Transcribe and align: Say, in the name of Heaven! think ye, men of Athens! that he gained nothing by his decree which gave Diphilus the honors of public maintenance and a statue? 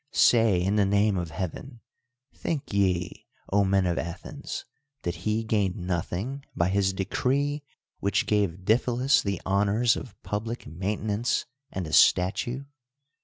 Say, 0.13 0.59
in 0.59 0.77
the 0.77 0.85
name 0.87 1.15
of 1.15 1.29
Heaven! 1.29 1.79
think 2.33 2.73
ye, 2.73 3.27
men 3.53 3.85
of 3.85 3.99
Athens! 3.99 4.65
that 5.03 5.13
he 5.17 5.43
gained 5.43 5.75
nothing 5.75 6.43
by 6.55 6.69
his 6.69 6.91
decree 6.91 7.61
which 7.99 8.25
gave 8.25 8.65
Diphilus 8.65 9.21
the 9.21 9.39
honors 9.45 9.95
of 9.95 10.19
public 10.23 10.65
maintenance 10.65 11.45
and 11.71 11.85
a 11.85 11.93
statue? 11.93 12.63